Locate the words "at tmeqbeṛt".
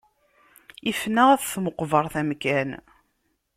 1.31-2.13